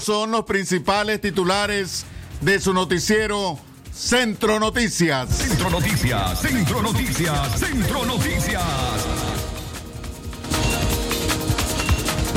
[0.00, 2.04] Son los principales titulares
[2.40, 3.58] de su noticiero
[3.92, 5.28] Centro Noticias.
[5.28, 8.62] Centro Noticias, Centro Noticias, Centro Noticias.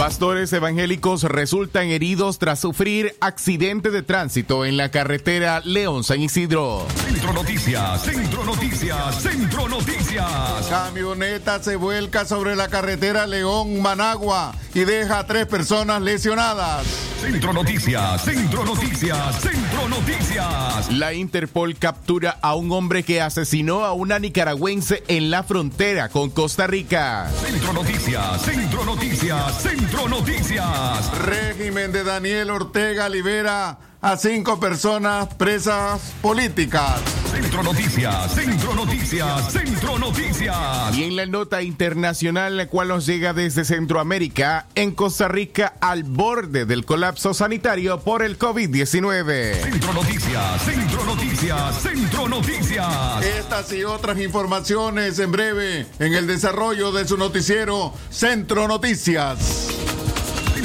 [0.02, 6.88] Pastores evangélicos resultan heridos tras sufrir accidente de tránsito en la carretera León-San Isidro.
[7.06, 10.66] Centro Noticias, Centro Noticias, Centro Noticias.
[10.72, 16.84] Camioneta se vuelca sobre la carretera León-Managua y deja a tres personas lesionadas.
[17.22, 20.92] Centro Noticias, Centro Noticias, Centro Noticias.
[20.92, 26.32] La Interpol captura a un hombre que asesinó a una nicaragüense en la frontera con
[26.32, 27.30] Costa Rica.
[27.46, 31.12] Centro Noticias, Centro Noticias, Centro Noticias.
[31.26, 37.00] Régimen de Daniel Ortega libera a cinco personas presas políticas.
[37.32, 40.98] Centro Noticias, Centro Noticias, Centro Noticias.
[40.98, 46.04] Y en la nota internacional, la cual nos llega desde Centroamérica, en Costa Rica al
[46.04, 49.64] borde del colapso sanitario por el COVID-19.
[49.64, 53.26] Centro Noticias, Centro Noticias, Centro Noticias.
[53.26, 59.70] Estas y otras informaciones en breve en el desarrollo de su noticiero Centro Noticias.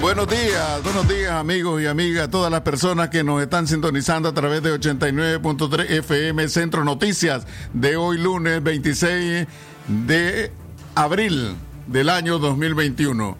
[0.00, 4.32] Buenos días, buenos días amigos y amigas, todas las personas que nos están sintonizando a
[4.32, 9.46] través de 89.3 FM Centro Noticias de hoy lunes 26
[9.88, 10.52] de
[10.94, 11.54] abril
[11.86, 13.36] del año 2021.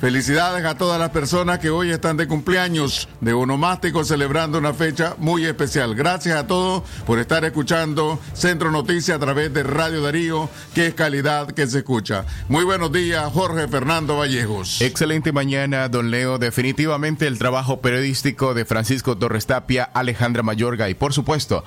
[0.00, 5.14] Felicidades a todas las personas que hoy están de cumpleaños de Onomástico celebrando una fecha
[5.16, 5.94] muy especial.
[5.94, 10.94] Gracias a todos por estar escuchando Centro Noticias a través de Radio Darío, que es
[10.94, 12.26] calidad que se escucha.
[12.48, 14.82] Muy buenos días, Jorge Fernando Vallejos.
[14.82, 16.36] Excelente mañana, don Leo.
[16.36, 21.64] Definitivamente el trabajo periodístico de Francisco Torres Tapia, Alejandra Mayorga y por supuesto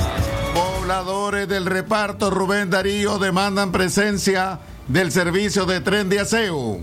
[0.54, 6.80] Pobladores del reparto Rubén Darío demandan presencia del servicio de tren de aseo.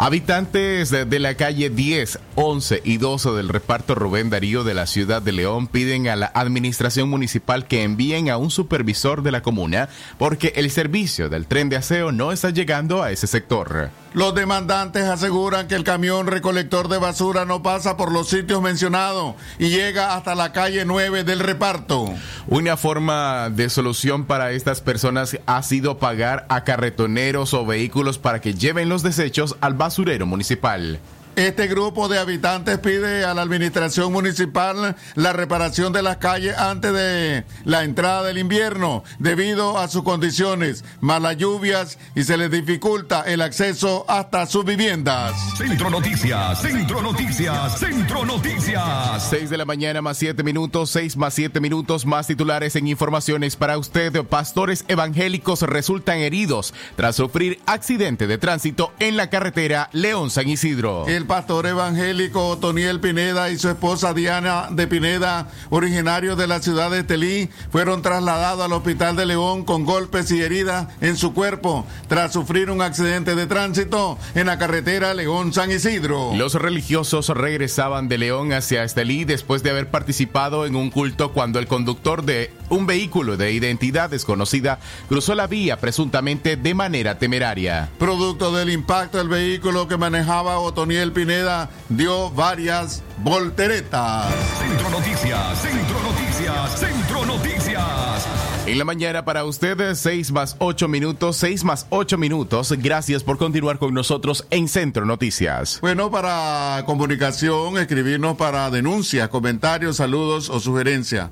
[0.00, 5.20] Habitantes de la calle 10, 11 y 12 del reparto Rubén Darío de la ciudad
[5.20, 9.88] de León piden a la administración municipal que envíen a un supervisor de la comuna
[10.16, 13.90] porque el servicio del tren de aseo no está llegando a ese sector.
[14.14, 19.34] Los demandantes aseguran que el camión recolector de basura no pasa por los sitios mencionados
[19.58, 22.14] y llega hasta la calle 9 del reparto.
[22.46, 28.40] Una forma de solución para estas personas ha sido pagar a carretoneros o vehículos para
[28.40, 31.00] que lleven los desechos al basurero municipal.
[31.38, 36.92] Este grupo de habitantes pide a la administración municipal la reparación de las calles antes
[36.92, 43.22] de la entrada del invierno debido a sus condiciones, malas lluvias y se les dificulta
[43.22, 45.32] el acceso hasta sus viviendas.
[45.56, 49.28] Centro Noticias, Centro Noticias, Centro Noticias.
[49.30, 53.54] 6 de la mañana más 7 minutos, 6 más 7 minutos más titulares en informaciones
[53.54, 54.24] para usted.
[54.24, 61.06] Pastores evangélicos resultan heridos tras sufrir accidente de tránsito en la carretera León-San Isidro.
[61.06, 66.90] El pastor evangélico Otoniel Pineda y su esposa Diana de Pineda, originarios de la ciudad
[66.90, 71.86] de Telí, fueron trasladados al hospital de León con golpes y heridas en su cuerpo
[72.08, 76.32] tras sufrir un accidente de tránsito en la carretera León-San Isidro.
[76.34, 81.58] Los religiosos regresaban de León hacia Estelí después de haber participado en un culto cuando
[81.58, 84.78] el conductor de un vehículo de identidad desconocida
[85.08, 87.90] cruzó la vía presuntamente de manera temeraria.
[87.98, 94.32] Producto del impacto, el vehículo que manejaba Otoniel Pineda dio varias volteretas.
[94.56, 98.28] Centro Noticias, Centro Noticias, Centro Noticias.
[98.66, 102.72] En la mañana para ustedes, 6 más 8 minutos, 6 más 8 minutos.
[102.78, 105.80] Gracias por continuar con nosotros en Centro Noticias.
[105.80, 111.30] Bueno, para comunicación, escribirnos para denuncias, comentarios, saludos o sugerencias.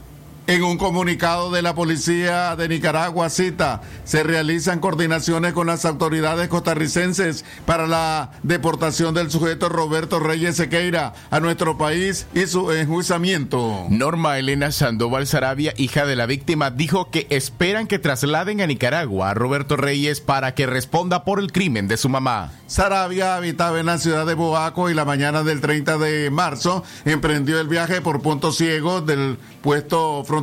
[0.48, 6.50] En un comunicado de la policía de Nicaragua cita, se realizan coordinaciones con las autoridades
[6.50, 13.88] costarricenses para la deportación del sujeto Roberto Reyes Sequeira a nuestro país y su enjuiciamiento.
[13.90, 19.32] Norma Elena Sandoval Sarabia, hija de la víctima, dijo que esperan que trasladen a Nicaragua
[19.32, 22.52] a Roberto Reyes para que responda por el crimen de su mamá.
[22.68, 27.60] Sarabia habitaba en la ciudad de Boaco y la mañana del 30 de marzo emprendió
[27.60, 30.35] el viaje por puntos ciegos del puesto fronterizo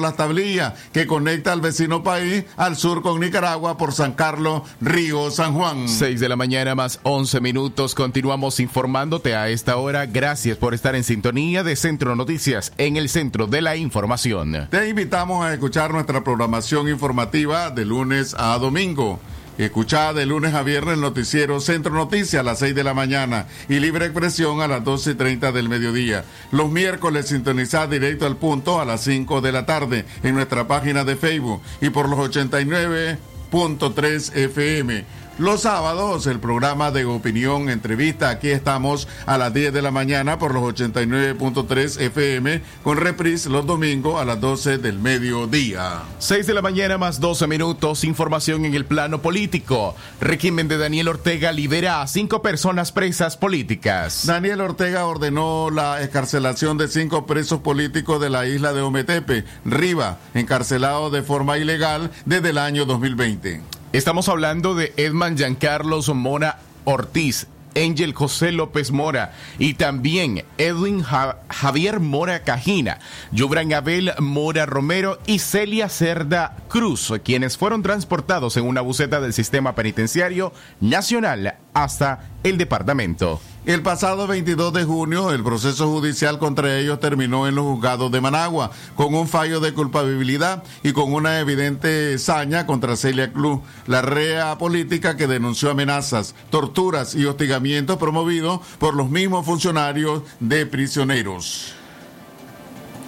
[0.00, 5.30] Las Tablillas, que conecta al vecino país al sur con Nicaragua por San Carlos, Río,
[5.30, 5.88] San Juan.
[5.88, 7.94] 6 de la mañana más 11 minutos.
[7.94, 10.06] Continuamos informándote a esta hora.
[10.06, 14.68] Gracias por estar en sintonía de Centro Noticias, en el centro de la información.
[14.70, 19.18] Te invitamos a escuchar nuestra programación informativa de lunes a domingo.
[19.60, 23.46] Escuchada de lunes a viernes el noticiero Centro Noticias a las 6 de la mañana
[23.68, 26.24] y Libre Expresión a las 12 y 30 del mediodía.
[26.50, 31.04] Los miércoles sintonizad directo al punto a las 5 de la tarde en nuestra página
[31.04, 35.04] de Facebook y por los 89.3 FM.
[35.40, 40.38] Los sábados, el programa de opinión, entrevista, aquí estamos a las 10 de la mañana
[40.38, 46.02] por los 89.3 FM, con reprise los domingos a las 12 del mediodía.
[46.18, 49.96] 6 de la mañana más 12 minutos, información en el plano político.
[50.20, 54.26] Régimen de Daniel Ortega libera a cinco personas presas políticas.
[54.26, 60.18] Daniel Ortega ordenó la escarcelación de cinco presos políticos de la isla de Ometepe, Riva,
[60.34, 63.79] encarcelado de forma ilegal desde el año 2020.
[63.92, 71.98] Estamos hablando de Edman Giancarlos Mora Ortiz, Ángel José López Mora y también Edwin Javier
[71.98, 73.00] Mora Cajina,
[73.32, 79.32] Yubran Abel Mora Romero y Celia Cerda Cruz, quienes fueron transportados en una buceta del
[79.32, 83.40] sistema penitenciario nacional hasta el departamento.
[83.66, 88.22] El pasado 22 de junio, el proceso judicial contra ellos terminó en los juzgados de
[88.22, 94.00] Managua, con un fallo de culpabilidad y con una evidente saña contra Celia Cruz, la
[94.00, 101.74] rea política que denunció amenazas, torturas y hostigamientos promovidos por los mismos funcionarios de prisioneros.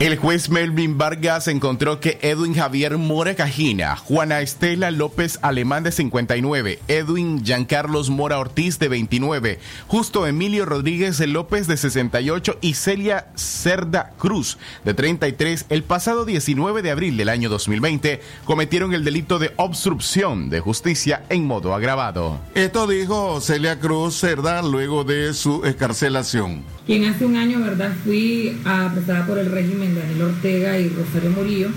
[0.02, 5.92] El juez Melvin Vargas encontró que Edwin Javier Mora Cajina, Juana Estela López Alemán de
[5.92, 13.28] 59, Edwin Giancarlos Mora Ortiz de 29, Justo Emilio Rodríguez López de 68 y Celia
[13.36, 19.38] Cerda Cruz de 33 el pasado 19 de abril del año 2020 cometieron el delito
[19.38, 22.40] de obstrucción de justicia en modo agravado.
[22.56, 26.64] Esto dijo Celia Cruz Cerda luego de su escarcelación.
[26.86, 31.30] Quien hace un año, ¿verdad?, fui apresada por el régimen de Daniel Ortega y Rosario
[31.30, 31.68] Murillo.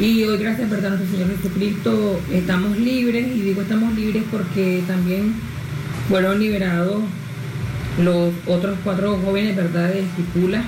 [0.00, 0.94] Y hoy, gracias ¿verdad?
[0.94, 5.34] a nuestro Señor Jesucristo, estamos libres, y digo estamos libres porque también
[6.08, 7.02] fueron liberados
[8.02, 10.62] los otros cuatro jóvenes, ¿verdad?, de Estipula,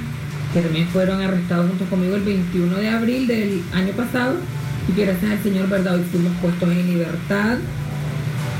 [0.53, 4.37] que también fueron arrestados junto conmigo el 21 de abril del año pasado,
[4.89, 7.59] y gracias al Señor, ¿verdad?, hoy fuimos puestos en libertad.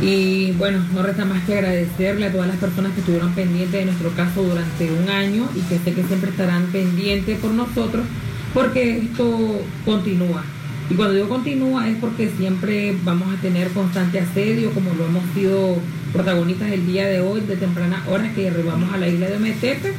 [0.03, 3.85] Y bueno, no resta más que agradecerle a todas las personas que estuvieron pendientes de
[3.85, 8.05] nuestro caso durante un año y que sé que siempre estarán pendientes por nosotros
[8.53, 10.43] porque esto continúa.
[10.91, 15.23] Y cuando digo continúa es porque siempre vamos a tener constante asedio, como lo hemos
[15.35, 15.77] sido
[16.13, 19.95] protagonistas el día de hoy, de temprana hora que arribamos a la isla de Metepe,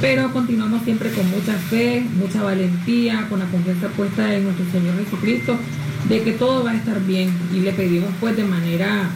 [0.00, 4.96] pero continuamos siempre con mucha fe, mucha valentía, con la confianza puesta en nuestro Señor
[5.04, 5.56] Jesucristo,
[6.08, 7.30] de que todo va a estar bien.
[7.54, 9.10] Y le pedimos pues de manera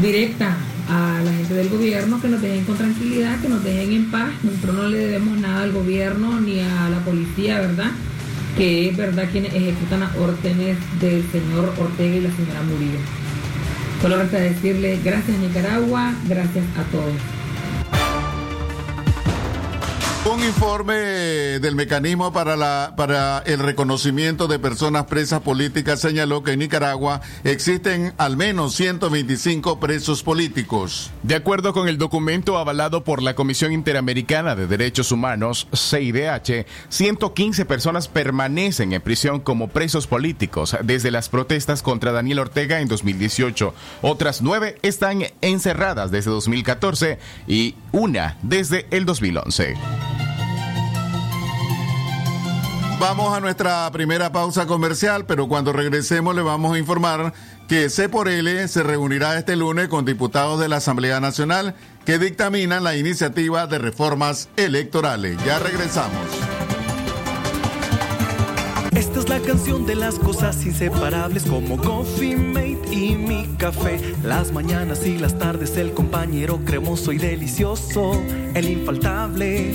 [0.00, 0.56] directa
[0.88, 4.30] a la gente del gobierno que nos dejen con tranquilidad, que nos dejen en paz.
[4.42, 7.90] Nosotros no le debemos nada al gobierno ni a la policía, ¿verdad?
[8.56, 12.98] Que es verdad quienes ejecutan las órdenes del señor Ortega y la señora Murillo.
[14.02, 17.14] Solo resta decirle gracias Nicaragua, gracias a todos.
[20.32, 27.20] Un informe del mecanismo para, el reconocimiento de personas presas políticas señaló que en Nicaragua
[27.44, 31.10] existen al menos 125 presos políticos.
[31.22, 37.66] De acuerdo con el documento avalado por la Comisión Interamericana de Derechos Humanos, CIDH, 115
[37.66, 43.74] personas permanecen en prisión como presos políticos desde las protestas contra Daniel Ortega en 2018.
[44.00, 49.74] Otras nueve están encerradas desde 2014 y una desde el 2011.
[52.98, 57.32] Vamos a nuestra primera pausa comercial, pero cuando regresemos le vamos a informar
[57.68, 61.74] que C por L se reunirá este lunes con diputados de la Asamblea Nacional
[62.04, 65.36] que dictaminan la iniciativa de reformas electorales.
[65.44, 66.26] Ya regresamos.
[68.96, 74.00] Esta es la canción de las cosas inseparables como Coffee Mate y mi café.
[74.22, 78.22] Las mañanas y las tardes el compañero cremoso y delicioso,
[78.54, 79.74] el infaltable.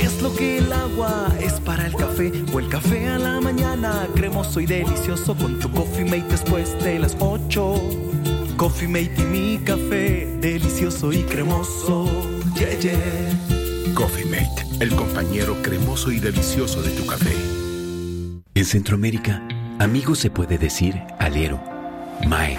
[0.00, 4.08] Es lo que el agua es para el café o el café a la mañana
[4.14, 7.74] cremoso y delicioso con tu Coffee Mate después de las 8.
[8.56, 12.06] Coffee Mate y mi café delicioso y cremoso.
[12.54, 13.94] Yeah, yeah.
[13.94, 17.34] Coffee Mate, el compañero cremoso y delicioso de tu café.
[18.54, 19.42] En Centroamérica,
[19.78, 21.58] amigo se puede decir alero,
[22.26, 22.58] mae,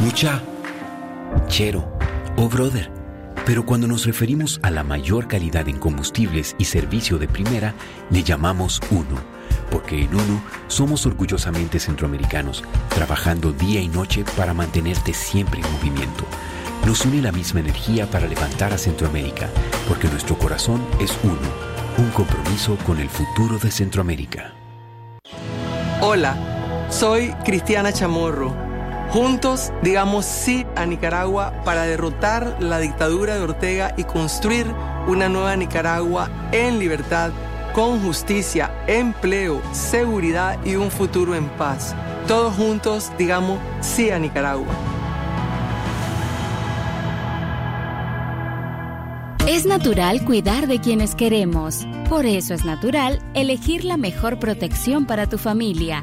[0.00, 0.42] mucha,
[1.48, 1.90] chero
[2.36, 2.91] o brother.
[3.44, 7.74] Pero cuando nos referimos a la mayor calidad en combustibles y servicio de primera,
[8.10, 9.20] le llamamos uno.
[9.70, 16.24] Porque en uno somos orgullosamente centroamericanos, trabajando día y noche para mantenerte siempre en movimiento.
[16.86, 19.48] Nos une la misma energía para levantar a Centroamérica,
[19.88, 21.38] porque nuestro corazón es uno,
[21.98, 24.52] un compromiso con el futuro de Centroamérica.
[26.00, 28.71] Hola, soy Cristiana Chamorro.
[29.12, 34.66] Juntos digamos sí a Nicaragua para derrotar la dictadura de Ortega y construir
[35.06, 37.30] una nueva Nicaragua en libertad,
[37.74, 41.94] con justicia, empleo, seguridad y un futuro en paz.
[42.26, 44.74] Todos juntos digamos sí a Nicaragua.
[49.46, 51.86] Es natural cuidar de quienes queremos.
[52.08, 56.02] Por eso es natural elegir la mejor protección para tu familia.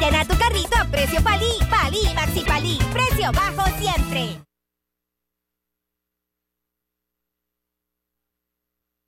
[0.00, 1.52] Llena tu carrito a precio palí.
[1.68, 2.78] Palí Maxi Palí.
[2.90, 4.42] Precio bajo siempre.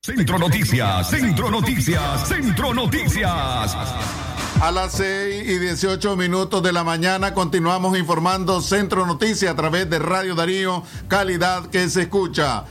[0.05, 3.75] Centro Noticias, Centro Noticias, Centro Noticias.
[4.61, 9.89] A las 6 y 18 minutos de la mañana continuamos informando Centro Noticias a través
[9.89, 12.65] de Radio Darío, calidad que se escucha.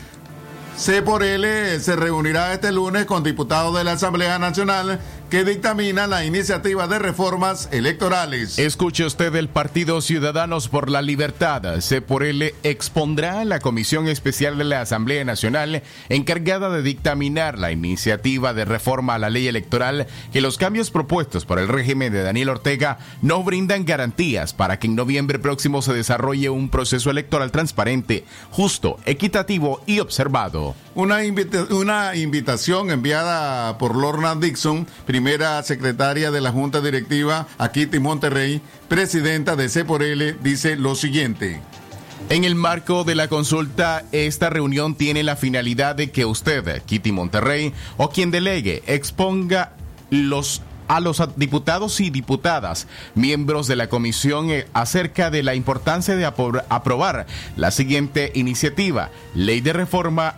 [0.76, 5.00] C por L se reunirá este lunes con diputados de la Asamblea Nacional
[5.32, 8.58] que dictamina la iniciativa de reformas electorales.
[8.58, 11.80] Escuche usted el Partido Ciudadanos por la Libertad.
[11.80, 17.58] C por L expondrá a la Comisión Especial de la Asamblea Nacional encargada de dictaminar
[17.58, 22.12] la iniciativa de reforma a la ley electoral que los cambios propuestos por el régimen
[22.12, 27.10] de Daniel Ortega no brindan garantías para que en noviembre próximo se desarrolle un proceso
[27.10, 30.74] electoral transparente, justo, equitativo y observado.
[30.94, 31.20] Una,
[31.70, 35.21] una invitación enviada por Lorna Dixon, primera
[35.62, 40.94] secretaria de la Junta Directiva, a Kitty Monterrey, presidenta de C por L, dice lo
[40.94, 41.60] siguiente.
[42.28, 47.12] En el marco de la consulta, esta reunión tiene la finalidad de que usted, Kitty
[47.12, 49.72] Monterrey, o quien delegue, exponga
[50.88, 56.26] a los diputados y diputadas, miembros de la comisión, eh, acerca de la importancia de
[56.26, 57.26] aprobar
[57.56, 60.36] la siguiente iniciativa, ley de reforma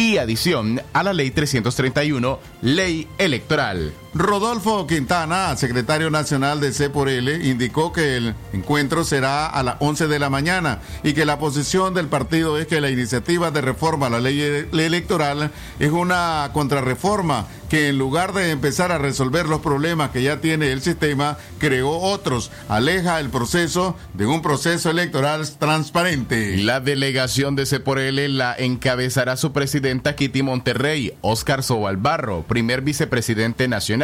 [0.00, 3.92] y adición a la Ley 331, Ley Electoral.
[4.12, 9.76] Rodolfo Quintana, secretario nacional de C por L, indicó que el encuentro será a las
[9.78, 13.60] 11 de la mañana y que la posición del partido es que la iniciativa de
[13.60, 14.40] reforma a la ley
[14.72, 20.40] electoral es una contrarreforma que en lugar de empezar a resolver los problemas que ya
[20.40, 26.56] tiene el sistema, creó otros, aleja el proceso de un proceso electoral transparente.
[26.56, 32.80] La delegación de C por L la encabezará su presidenta Kitty Monterrey, Oscar Sobalbarro, primer
[32.82, 33.99] vicepresidente nacional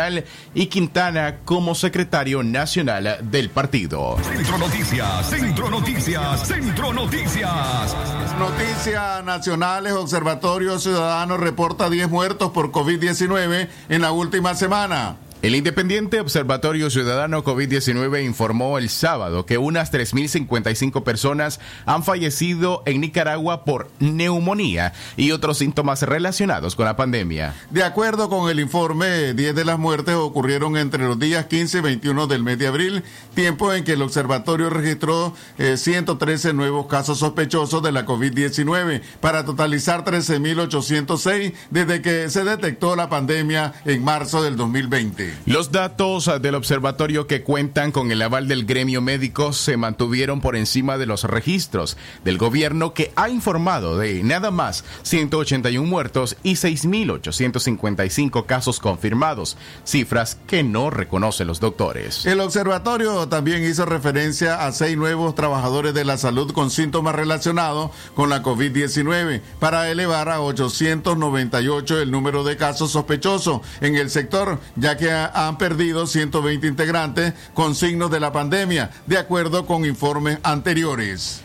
[0.54, 4.16] y Quintana como secretario nacional del partido.
[4.22, 7.96] Centro Noticias, Centro Noticias, Centro Noticias.
[8.38, 15.16] Noticias nacionales, Observatorio Ciudadano reporta 10 muertos por COVID-19 en la última semana.
[15.42, 23.02] El Independiente Observatorio Ciudadano COVID-19 informó el sábado que unas 3.055 personas han fallecido en
[23.02, 27.54] Nicaragua por neumonía y otros síntomas relacionados con la pandemia.
[27.70, 31.80] De acuerdo con el informe, 10 de las muertes ocurrieron entre los días 15 y
[31.82, 37.18] 21 del mes de abril, tiempo en que el observatorio registró 113 eh, nuevos casos
[37.18, 44.42] sospechosos de la COVID-19, para totalizar 13.806 desde que se detectó la pandemia en marzo
[44.42, 45.25] del 2020.
[45.46, 50.56] Los datos del observatorio que cuentan con el aval del gremio médico se mantuvieron por
[50.56, 56.54] encima de los registros del gobierno que ha informado de nada más 181 muertos y
[56.54, 62.26] 6.855 casos confirmados, cifras que no reconocen los doctores.
[62.26, 67.90] El observatorio también hizo referencia a seis nuevos trabajadores de la salud con síntomas relacionados
[68.14, 74.60] con la COVID-19 para elevar a 898 el número de casos sospechosos en el sector,
[74.76, 80.38] ya que han perdido 120 integrantes con signos de la pandemia, de acuerdo con informes
[80.42, 81.42] anteriores.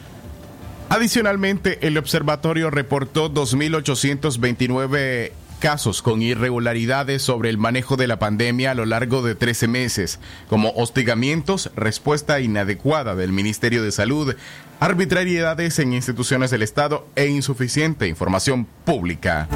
[0.89, 5.31] Adicionalmente, el observatorio reportó 2.829
[5.61, 10.19] casos con irregularidades sobre el manejo de la pandemia a lo largo de 13 meses,
[10.49, 14.35] como hostigamientos, respuesta inadecuada del Ministerio de Salud,
[14.81, 19.47] arbitrariedades en instituciones del Estado e insuficiente información pública.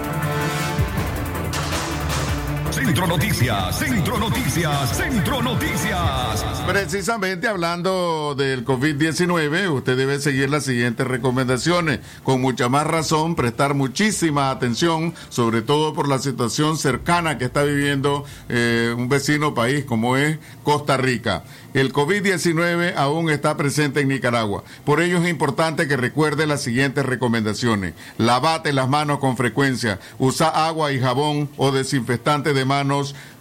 [2.86, 6.45] Centro Noticias, Centro Noticias, Centro Noticias.
[6.67, 12.02] Precisamente hablando del COVID-19, usted debe seguir las siguientes recomendaciones.
[12.21, 17.63] Con mucha más razón, prestar muchísima atención, sobre todo por la situación cercana que está
[17.63, 21.43] viviendo eh, un vecino país como es Costa Rica.
[21.74, 24.63] El COVID-19 aún está presente en Nicaragua.
[24.86, 27.95] Por ello es importante que recuerde las siguientes recomendaciones.
[28.17, 30.00] Lavate las manos con frecuencia.
[30.19, 32.75] Usa agua y jabón o desinfectante de manos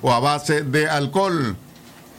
[0.02, 1.56] o a base de alcohol.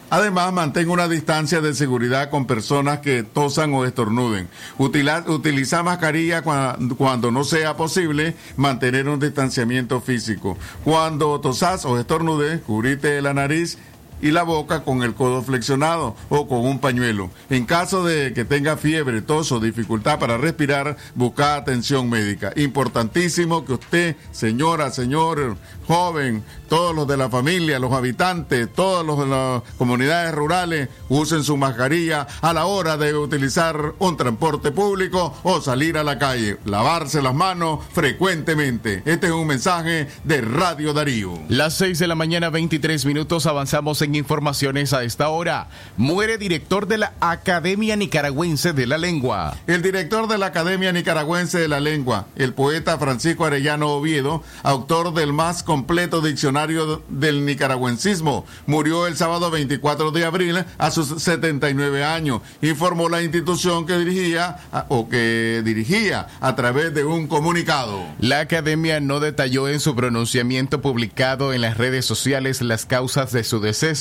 [0.09, 4.47] Además, mantenga una distancia de seguridad con personas que tosan o estornuden.
[4.77, 10.57] Utiliza, mascarilla cuando, cuando, no sea posible mantener un distanciamiento físico.
[10.83, 13.79] Cuando tosas o estornudes, cubrite la nariz
[14.25, 17.29] y la boca con el codo flexionado o con un pañuelo.
[17.51, 22.51] En caso de que tenga fiebre, tos o dificultad para respirar, busca atención médica.
[22.55, 25.57] Importantísimo que usted, señora, señor,
[25.87, 32.25] joven, todos los de la familia, los habitantes, de las comunidades rurales usen su mascarilla
[32.41, 36.57] a la hora de utilizar un transporte público o salir a la calle.
[36.65, 39.03] Lavarse las manos frecuentemente.
[39.05, 41.39] Este es un mensaje de Radio Darío.
[41.47, 45.67] Las 6 de la mañana, 23 minutos, avanzamos en en informaciones a esta hora.
[45.97, 49.55] Muere director de la Academia Nicaragüense de la Lengua.
[49.67, 55.13] El director de la Academia Nicaragüense de la Lengua, el poeta Francisco Arellano Oviedo, autor
[55.13, 62.03] del más completo diccionario del nicaragüencismo, murió el sábado 24 de abril a sus 79
[62.03, 64.57] años, informó la institución que dirigía
[64.89, 68.03] o que dirigía a través de un comunicado.
[68.19, 73.43] La academia no detalló en su pronunciamiento publicado en las redes sociales las causas de
[73.43, 73.94] su deceso,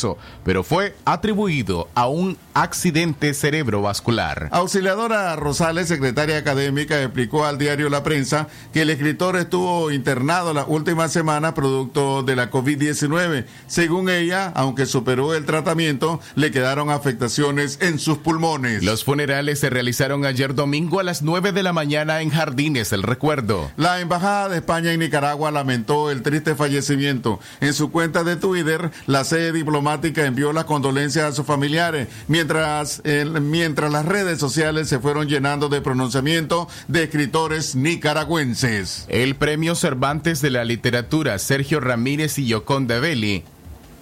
[0.44, 4.48] pero fue atribuido a un accidente cerebrovascular.
[4.52, 10.64] Auxiliadora Rosales, secretaria académica, explicó al diario La Prensa que el escritor estuvo internado la
[10.64, 13.44] última semana producto de la COVID-19.
[13.66, 18.82] Según ella, aunque superó el tratamiento, le quedaron afectaciones en sus pulmones.
[18.84, 23.02] Los funerales se realizaron ayer domingo a las 9 de la mañana en Jardines el
[23.02, 23.70] Recuerdo.
[23.76, 27.40] La Embajada de España en Nicaragua lamentó el triste fallecimiento.
[27.60, 29.83] En su cuenta de Twitter, la sede diplomática
[30.26, 33.02] envió las condolencias a sus familiares, mientras,
[33.40, 39.04] mientras las redes sociales se fueron llenando de pronunciamiento de escritores nicaragüenses.
[39.08, 43.44] El premio Cervantes de la Literatura Sergio Ramírez y Yoconda Belli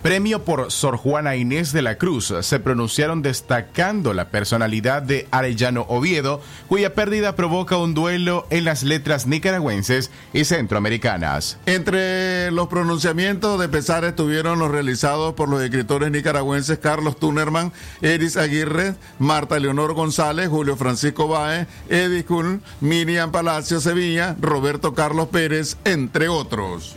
[0.03, 5.87] Premio por Sor Juana Inés de la Cruz se pronunciaron destacando la personalidad de Arellano
[5.89, 11.57] Oviedo, cuya pérdida provoca un duelo en las letras nicaragüenses y centroamericanas.
[11.67, 18.37] Entre los pronunciamientos de pesar estuvieron los realizados por los escritores nicaragüenses Carlos Tunerman, Eris
[18.37, 25.77] Aguirre, Marta Leonor González, Julio Francisco Bae, Eddie Kuhl, Miriam Palacio Sevilla, Roberto Carlos Pérez,
[25.85, 26.97] entre otros.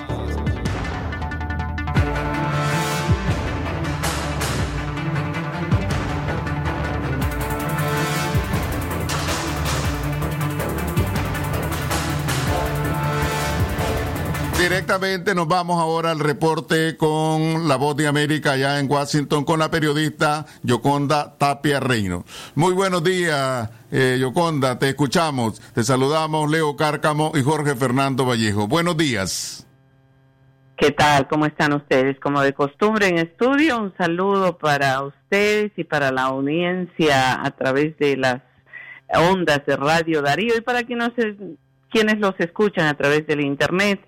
[14.61, 19.57] Directamente nos vamos ahora al reporte con la voz de América allá en Washington con
[19.57, 22.25] la periodista Yoconda Tapia Reino.
[22.53, 25.59] Muy buenos días, eh, Yoconda, te escuchamos.
[25.73, 28.67] Te saludamos Leo Cárcamo y Jorge Fernando Vallejo.
[28.67, 29.65] Buenos días.
[30.77, 31.27] ¿Qué tal?
[31.27, 32.19] ¿Cómo están ustedes?
[32.19, 37.97] Como de costumbre en estudio, un saludo para ustedes y para la audiencia a través
[37.97, 38.43] de las
[39.11, 41.09] ondas de Radio Darío y para quienes,
[41.89, 44.01] quienes los escuchan a través del Internet.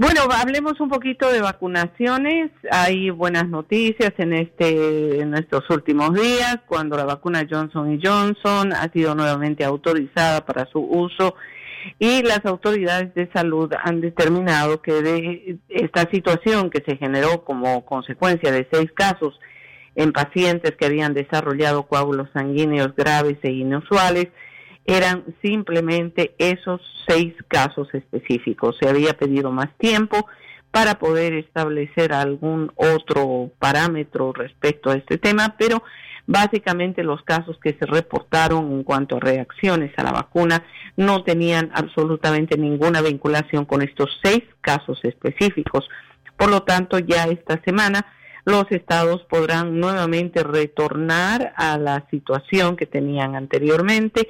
[0.00, 2.50] Bueno, hablemos un poquito de vacunaciones.
[2.70, 8.90] Hay buenas noticias en este en estos últimos días cuando la vacuna Johnson Johnson ha
[8.94, 11.34] sido nuevamente autorizada para su uso
[11.98, 17.84] y las autoridades de salud han determinado que de esta situación que se generó como
[17.84, 19.38] consecuencia de seis casos
[19.96, 24.28] en pacientes que habían desarrollado coágulos sanguíneos graves e inusuales,
[24.84, 28.76] eran simplemente esos seis casos específicos.
[28.80, 30.26] Se había pedido más tiempo
[30.70, 35.82] para poder establecer algún otro parámetro respecto a este tema, pero
[36.26, 40.64] básicamente los casos que se reportaron en cuanto a reacciones a la vacuna
[40.96, 45.88] no tenían absolutamente ninguna vinculación con estos seis casos específicos.
[46.36, 48.06] Por lo tanto, ya esta semana
[48.44, 54.28] los estados podrán nuevamente retornar a la situación que tenían anteriormente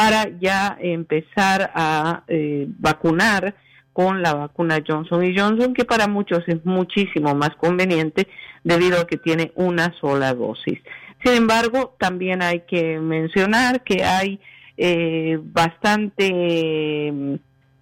[0.00, 3.54] para ya empezar a eh, vacunar
[3.92, 8.26] con la vacuna Johnson y Johnson, que para muchos es muchísimo más conveniente
[8.64, 10.78] debido a que tiene una sola dosis.
[11.22, 14.40] Sin embargo, también hay que mencionar que hay
[14.78, 16.28] eh, bastante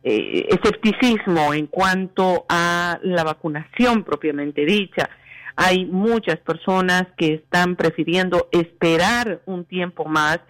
[0.03, 5.09] eh, escepticismo en cuanto a la vacunación propiamente dicha.
[5.55, 10.41] Hay muchas personas que están prefiriendo esperar un tiempo más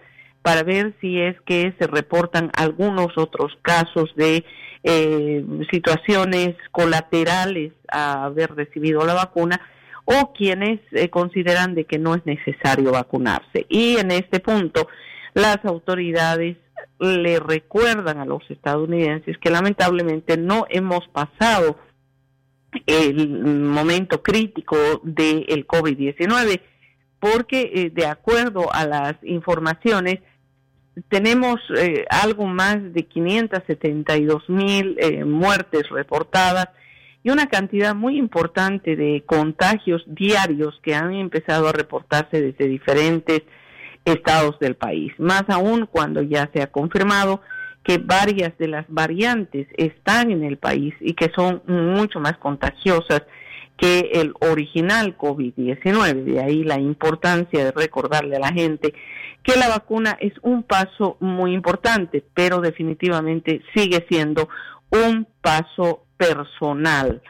[0.49, 4.43] para ver si es que se reportan algunos otros casos de
[4.81, 9.61] eh, situaciones colaterales a haber recibido la vacuna
[10.05, 13.67] o quienes eh, consideran de que no es necesario vacunarse.
[13.69, 14.87] Y en este punto,
[15.35, 16.57] las autoridades
[16.99, 21.77] le recuerdan a los estadounidenses que lamentablemente no hemos pasado
[22.87, 26.59] el momento crítico del COVID-19
[27.19, 30.21] porque eh, de acuerdo a las informaciones
[31.09, 36.69] tenemos eh, algo más de 572 mil eh, muertes reportadas
[37.23, 43.41] y una cantidad muy importante de contagios diarios que han empezado a reportarse desde diferentes
[44.05, 45.13] estados del país.
[45.17, 47.41] Más aún cuando ya se ha confirmado
[47.83, 53.23] que varias de las variantes están en el país y que son mucho más contagiosas
[53.79, 56.23] que el original COVID-19.
[56.23, 58.93] De ahí la importancia de recordarle a la gente
[59.43, 64.49] que la vacuna es un paso muy importante, pero definitivamente sigue siendo
[64.91, 67.21] un paso personal.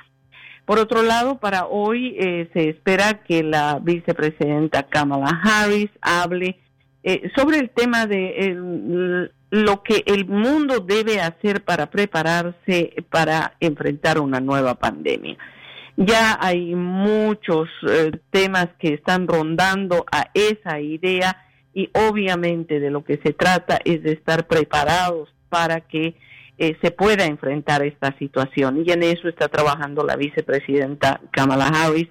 [0.66, 6.60] Por otro lado, para hoy eh, se espera que la vicepresidenta Kamala Harris hable
[7.04, 14.20] eh, sobre el tema de lo que el mundo debe hacer para prepararse para enfrentar
[14.20, 15.38] una nueva pandemia.
[16.02, 23.04] Ya hay muchos eh, temas que están rondando a esa idea y obviamente de lo
[23.04, 26.16] que se trata es de estar preparados para que
[26.58, 28.82] eh, se pueda enfrentar esta situación.
[28.86, 32.08] Y en eso está trabajando la vicepresidenta Kamala Harris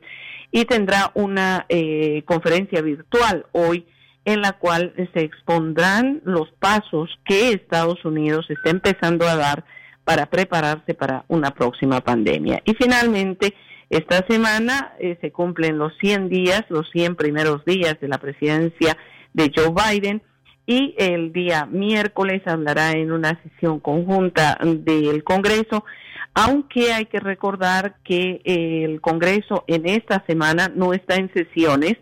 [0.53, 3.87] y tendrá una eh, conferencia virtual hoy
[4.27, 9.65] en la cual se expondrán los pasos que Estados Unidos está empezando a dar
[10.05, 12.61] para prepararse para una próxima pandemia.
[12.67, 13.55] Y finalmente,
[13.91, 18.97] esta semana eh, se cumplen los 100 días, los 100 primeros días de la presidencia
[19.33, 20.23] de Joe Biden
[20.67, 25.87] y el día miércoles hablará en una sesión conjunta del Congreso,
[26.35, 31.95] aunque hay que recordar que el Congreso en esta semana no está en sesiones,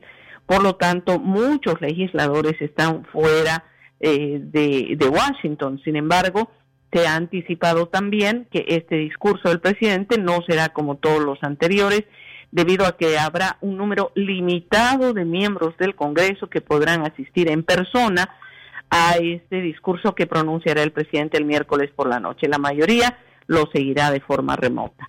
[0.47, 3.65] por lo tanto muchos legisladores están fuera
[4.01, 5.81] eh, de Washington.
[5.85, 6.51] Sin embargo,
[6.93, 12.05] se ha anticipado también que este discurso del presidente no será como todos los anteriores,
[12.53, 17.65] debido a que habrá un número limitado de miembros del Congreso que podrán asistir en
[17.65, 18.31] persona
[18.89, 22.49] a este discurso que pronunciará el presidente el miércoles por la noche.
[22.49, 25.09] La mayoría lo seguirá de forma remota.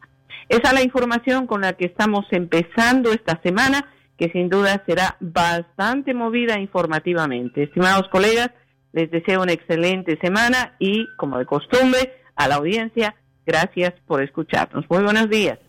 [0.49, 5.17] Esa es la información con la que estamos empezando esta semana, que sin duda será
[5.19, 7.63] bastante movida informativamente.
[7.63, 8.49] Estimados colegas,
[8.93, 14.85] les deseo una excelente semana y, como de costumbre, a la audiencia, gracias por escucharnos.
[14.89, 15.59] Muy buenos días.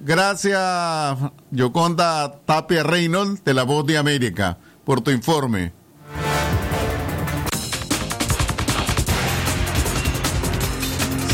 [0.00, 1.18] Gracias,
[1.50, 5.72] Yoconda Tapia Reynolds, de La Voz de América, por tu informe.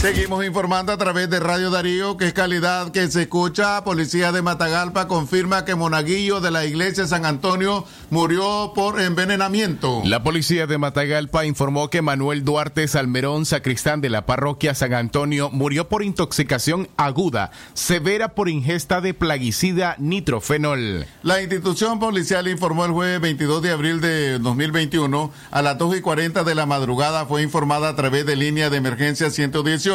[0.01, 3.85] Seguimos informando a través de Radio Darío, que es calidad que se escucha.
[3.85, 10.01] Policía de Matagalpa confirma que Monaguillo de la iglesia San Antonio murió por envenenamiento.
[10.07, 15.51] La policía de Matagalpa informó que Manuel Duarte Salmerón, sacristán de la parroquia San Antonio,
[15.51, 21.05] murió por intoxicación aguda, severa por ingesta de plaguicida nitrofenol.
[21.23, 26.01] La institución policial informó el jueves 22 de abril de 2021 a las 2 y
[26.01, 29.90] 40 de la madrugada fue informada a través de línea de emergencia 118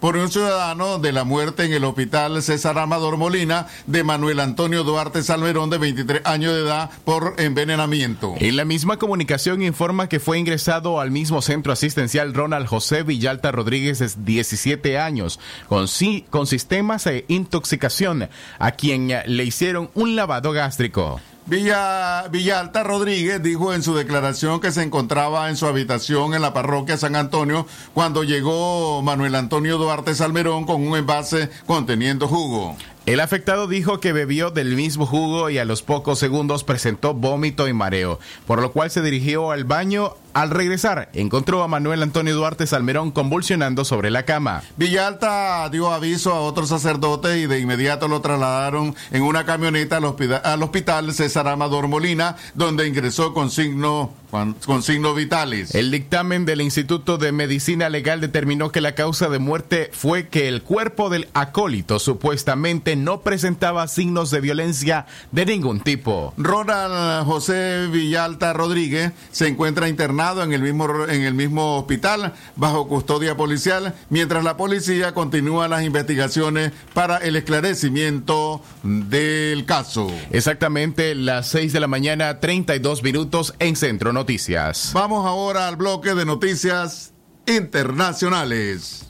[0.00, 4.82] por un ciudadano de la muerte en el hospital César Amador Molina de Manuel Antonio
[4.82, 8.34] Duarte Salmerón de 23 años de edad por envenenamiento.
[8.38, 13.52] En la misma comunicación informa que fue ingresado al mismo centro asistencial Ronald José Villalta
[13.52, 15.86] Rodríguez de 17 años con,
[16.30, 21.20] con sistemas de intoxicación a quien le hicieron un lavado gástrico.
[21.48, 26.52] Villa, Villalta Rodríguez dijo en su declaración que se encontraba en su habitación en la
[26.52, 32.76] parroquia San Antonio cuando llegó Manuel Antonio Duarte Salmerón con un envase conteniendo jugo.
[33.08, 37.66] El afectado dijo que bebió del mismo jugo y a los pocos segundos presentó vómito
[37.66, 42.34] y mareo, por lo cual se dirigió al baño al regresar, encontró a Manuel Antonio
[42.34, 44.62] Duarte Salmerón convulsionando sobre la cama.
[44.76, 50.04] Villalta dio aviso a otro sacerdote y de inmediato lo trasladaron en una camioneta al
[50.04, 55.74] hospital, al hospital César Amador Molina, donde ingresó con signos con signos vitales.
[55.74, 60.48] El dictamen del Instituto de Medicina Legal determinó que la causa de muerte fue que
[60.48, 66.34] el cuerpo del acólito supuestamente no presentaba signos de violencia de ningún tipo.
[66.36, 72.88] Ronald José Villalta Rodríguez se encuentra internado en el mismo en el mismo hospital bajo
[72.88, 80.10] custodia policial, mientras la policía continúa las investigaciones para el esclarecimiento del caso.
[80.30, 84.90] Exactamente las 6 de la mañana, 32 minutos en Centro Noticias.
[84.94, 87.12] Vamos ahora al bloque de noticias
[87.46, 89.06] internacionales.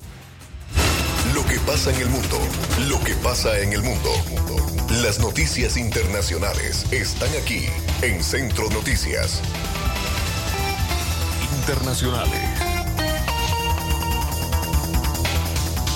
[1.48, 2.38] Lo que pasa en el mundo,
[2.88, 4.10] lo que pasa en el mundo.
[5.02, 7.64] Las noticias internacionales están aquí
[8.02, 9.40] en Centro Noticias
[11.56, 12.42] internacionales.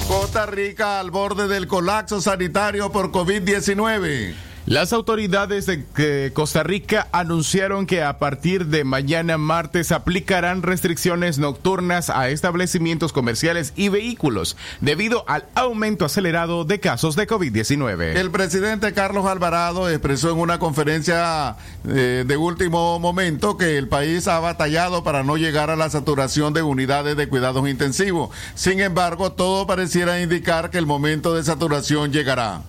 [0.08, 4.51] Costa Rica al borde del colapso sanitario por COVID-19.
[4.66, 12.10] Las autoridades de Costa Rica anunciaron que a partir de mañana martes aplicarán restricciones nocturnas
[12.10, 18.16] a establecimientos comerciales y vehículos debido al aumento acelerado de casos de COVID-19.
[18.16, 21.56] El presidente Carlos Alvarado expresó en una conferencia
[21.88, 26.54] eh, de último momento que el país ha batallado para no llegar a la saturación
[26.54, 28.30] de unidades de cuidados intensivos.
[28.54, 32.62] Sin embargo, todo pareciera indicar que el momento de saturación llegará.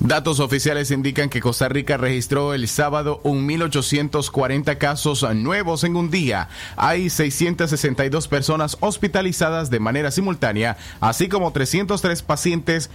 [0.00, 6.48] Datos oficiales indican que Costa Rica registró el sábado 1.840 casos nuevos en un día.
[6.76, 12.90] Hay 662 personas hospitalizadas de manera simultánea, así como 303 pacientes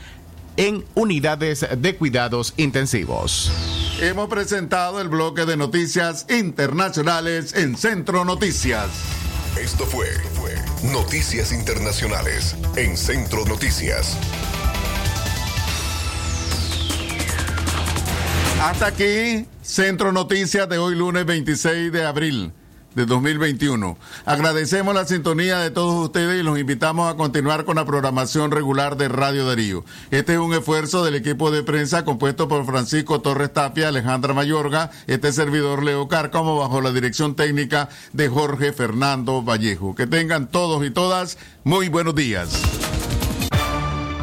[0.55, 3.51] en unidades de cuidados intensivos.
[3.99, 8.87] Hemos presentado el bloque de noticias internacionales en Centro Noticias.
[9.59, 10.55] Esto fue, fue
[10.91, 14.17] Noticias Internacionales en Centro Noticias.
[18.63, 22.53] Hasta aquí, Centro Noticias de hoy lunes 26 de abril
[22.95, 23.97] de 2021.
[24.23, 28.95] Agradecemos la sintonía de todos ustedes y los invitamos a continuar con la programación regular
[28.95, 29.83] de Radio Darío.
[30.11, 34.91] Este es un esfuerzo del equipo de prensa compuesto por Francisco Torres Tapia, Alejandra Mayorga,
[35.07, 39.93] este servidor Leo Cárcamo bajo la dirección técnica de Jorge Fernando Vallejo.
[39.93, 42.92] Que tengan todos y todas muy buenos días.